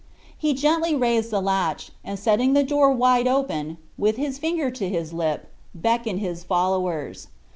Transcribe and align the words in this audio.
He 0.35 0.55
gently 0.55 0.95
raised 0.95 1.29
the 1.29 1.39
latch, 1.43 1.91
and 2.03 2.17
setting 2.17 2.53
the 2.53 2.63
door 2.63 2.91
wide 2.91 3.27
open, 3.27 3.77
with 3.99 4.17
his 4.17 4.39
finger 4.39 4.65
on 4.65 4.73
his 4.89 5.13
lip, 5.13 5.51
beckoned 5.75 6.21
his 6.21 6.43
followers. 6.43 7.27